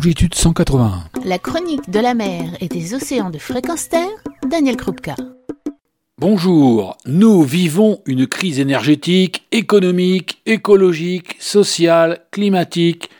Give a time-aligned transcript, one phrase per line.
[0.00, 1.04] longitude 181.
[1.26, 4.08] La chronique de la mer et des océans de fréquence terre,
[4.48, 5.14] Daniel Krupka.
[6.16, 13.10] Bonjour, nous vivons une crise énergétique, économique, écologique, sociale, climatique,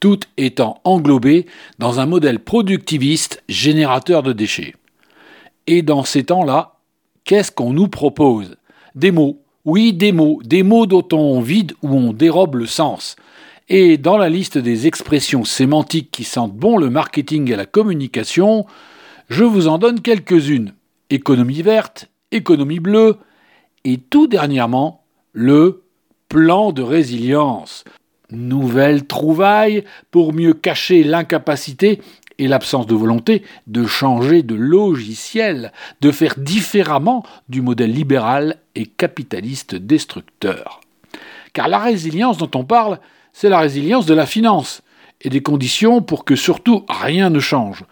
[0.00, 1.46] tout étant englobé
[1.78, 4.74] dans un modèle productiviste générateur de déchets.
[5.68, 6.78] Et dans ces temps-là,
[7.22, 8.56] qu'est-ce qu'on nous propose?
[8.96, 13.14] Des mots, oui, des mots, des mots dont on vide ou on dérobe le sens.
[13.68, 18.66] Et dans la liste des expressions sémantiques qui sentent bon le marketing et la communication,
[19.30, 20.74] je vous en donne quelques-unes.
[21.08, 23.16] Économie verte, économie bleue,
[23.84, 25.84] et tout dernièrement, le
[26.28, 27.84] plan de résilience.
[28.30, 32.00] Nouvelle trouvaille pour mieux cacher l'incapacité
[32.38, 38.86] et l'absence de volonté de changer de logiciel, de faire différemment du modèle libéral et
[38.86, 40.80] capitaliste destructeur.
[41.52, 42.98] Car la résilience dont on parle,
[43.34, 44.80] c'est la résilience de la finance
[45.20, 47.84] et des conditions pour que surtout rien ne change.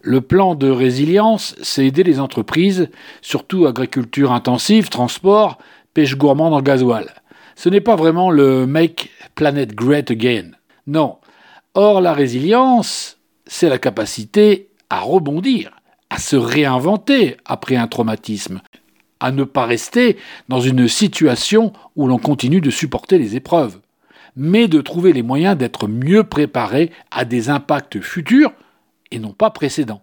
[0.00, 2.88] Le plan de résilience, c'est aider les entreprises,
[3.20, 5.58] surtout agriculture intensive, transport,
[5.94, 7.12] pêche gourmande en gasoil.
[7.56, 10.52] Ce n'est pas vraiment le Make Planet Great Again.
[10.86, 11.16] Non.
[11.74, 15.72] Or, la résilience, c'est la capacité à rebondir,
[16.08, 18.60] à se réinventer après un traumatisme,
[19.18, 23.80] à ne pas rester dans une situation où l'on continue de supporter les épreuves
[24.36, 28.52] mais de trouver les moyens d'être mieux préparés à des impacts futurs
[29.10, 30.02] et non pas précédents.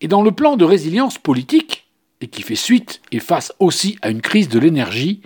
[0.00, 1.88] Et dans le plan de résilience politique,
[2.20, 5.22] et qui fait suite et face aussi à une crise de l'énergie,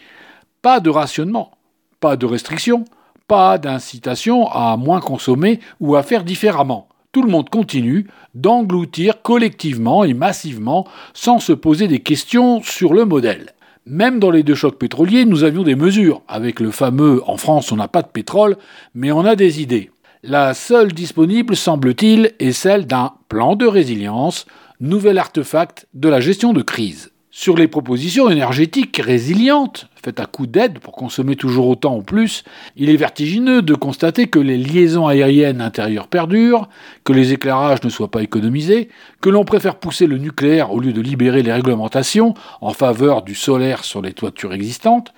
[0.60, 1.52] pas de rationnement,
[2.00, 2.84] pas de restriction,
[3.28, 6.88] pas d'incitation à moins consommer ou à faire différemment.
[7.12, 13.04] Tout le monde continue d'engloutir collectivement et massivement sans se poser des questions sur le
[13.04, 13.54] modèle.
[13.86, 16.22] Même dans les deux chocs pétroliers, nous avions des mesures.
[16.28, 18.56] Avec le fameux en France, on n'a pas de pétrole,
[18.94, 19.90] mais on a des idées.
[20.22, 24.46] La seule disponible, semble-t-il, est celle d'un plan de résilience,
[24.78, 27.10] nouvel artefact de la gestion de crise.
[27.32, 32.44] Sur les propositions énergétiques résilientes, faites à coup d'aide pour consommer toujours autant ou plus,
[32.76, 36.68] il est vertigineux de constater que les liaisons aériennes intérieures perdurent,
[37.04, 38.88] que les éclairages ne soient pas économisés,
[39.20, 43.34] que l'on préfère pousser le nucléaire au lieu de libérer les réglementations en faveur du
[43.34, 45.14] solaire sur les toitures existantes,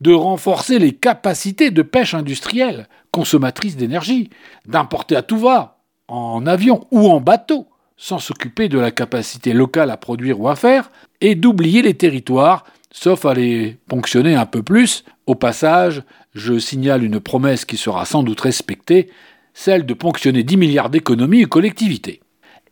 [0.00, 4.30] de renforcer les capacités de pêche industrielle, consommatrice d'énergie,
[4.66, 9.90] d'importer à tout va, en avion ou en bateau, sans s'occuper de la capacité locale
[9.90, 14.62] à produire ou à faire, et d'oublier les territoires, sauf à les ponctionner un peu
[14.62, 15.04] plus.
[15.26, 16.02] Au passage,
[16.34, 19.10] je signale une promesse qui sera sans doute respectée,
[19.54, 22.20] celle de ponctionner 10 milliards d'économies et collectivités.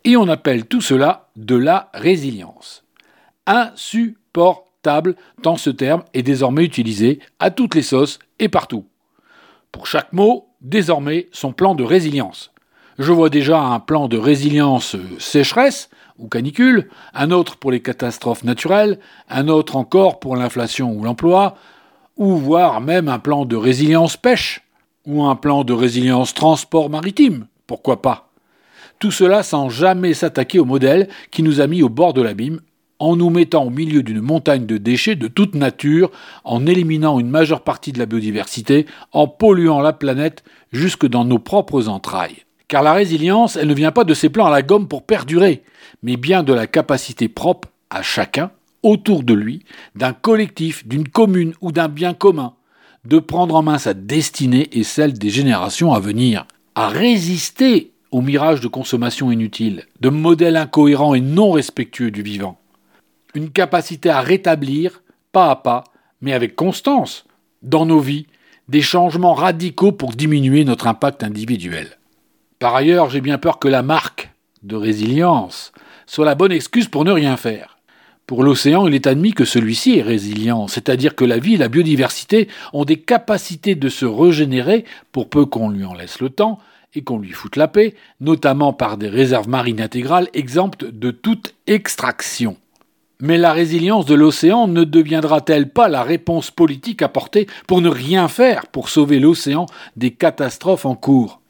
[0.05, 2.85] Et on appelle tout cela de la résilience.
[3.47, 8.87] Insupportable, tant ce terme est désormais utilisé à toutes les sauces et partout.
[9.73, 12.53] Pour chaque mot, désormais, son plan de résilience.
[12.99, 18.45] Je vois déjà un plan de résilience sécheresse ou canicule, un autre pour les catastrophes
[18.45, 18.99] naturelles,
[19.29, 21.57] un autre encore pour l'inflation ou l'emploi,
[22.17, 24.63] ou voire même un plan de résilience pêche,
[25.07, 28.31] ou un plan de résilience transport maritime, pourquoi pas.
[28.99, 32.61] Tout cela sans jamais s'attaquer au modèle qui nous a mis au bord de l'abîme,
[33.01, 36.11] en nous mettant au milieu d'une montagne de déchets de toute nature,
[36.45, 41.41] en éliminant une majeure partie de la biodiversité, en polluant la planète jusque dans nos
[41.41, 42.44] propres entrailles.
[42.75, 45.63] Car la résilience, elle ne vient pas de ces plans à la gomme pour perdurer,
[46.03, 48.51] mais bien de la capacité propre à chacun,
[48.83, 49.65] autour de lui,
[49.95, 52.55] d'un collectif, d'une commune ou d'un bien commun,
[53.05, 58.21] de prendre en main sa destinée et celle des générations à venir, à résister au
[58.21, 62.59] mirage de consommation inutile, de modèles incohérents et non respectueux du vivant.
[63.37, 65.85] Une capacité à rétablir, pas à pas,
[66.21, 67.25] mais avec constance,
[67.63, 68.27] dans nos vies,
[68.69, 71.99] des changements radicaux pour diminuer notre impact individuel.
[72.59, 74.31] Par ailleurs, j'ai bien peur que la marque
[74.63, 75.73] de résilience
[76.07, 77.79] soit la bonne excuse pour ne rien faire.
[78.27, 81.69] Pour l'océan, il est admis que celui-ci est résilient, c'est-à-dire que la vie et la
[81.69, 86.59] biodiversité ont des capacités de se régénérer pour peu qu'on lui en laisse le temps
[86.95, 91.55] et qu'on lui foute la paix, notamment par des réserves marines intégrales exemptes de toute
[91.67, 92.57] extraction.
[93.21, 98.29] Mais la résilience de l'océan ne deviendra-t-elle pas la réponse politique apportée pour ne rien
[98.29, 99.67] faire pour sauver l'océan
[99.97, 101.41] des catastrophes en cours?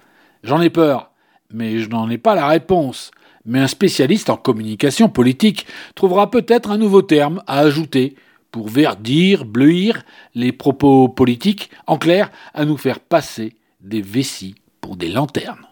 [0.45, 1.11] J'en ai peur,
[1.51, 3.11] mais je n'en ai pas la réponse.
[3.47, 8.15] Mais un spécialiste en communication politique trouvera peut-être un nouveau terme à ajouter
[8.51, 10.05] pour verdir, bleuir
[10.35, 15.67] les propos politiques, en clair, à nous faire passer des vessies pour des lanternes.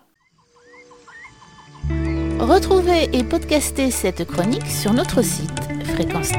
[2.40, 5.50] Retrouvez et podcastez cette chronique sur notre site
[5.84, 6.32] fréquence